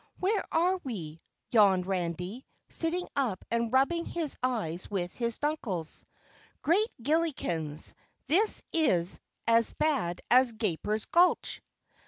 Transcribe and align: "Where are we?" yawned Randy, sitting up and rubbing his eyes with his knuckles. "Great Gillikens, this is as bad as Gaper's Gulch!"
"Where 0.19 0.43
are 0.51 0.77
we?" 0.77 1.21
yawned 1.51 1.85
Randy, 1.85 2.43
sitting 2.69 3.07
up 3.15 3.45
and 3.51 3.71
rubbing 3.71 4.07
his 4.07 4.35
eyes 4.41 4.89
with 4.89 5.13
his 5.13 5.39
knuckles. 5.43 6.07
"Great 6.63 6.89
Gillikens, 7.03 7.93
this 8.25 8.63
is 8.73 9.19
as 9.47 9.73
bad 9.73 10.21
as 10.31 10.53
Gaper's 10.53 11.05
Gulch!" 11.05 11.61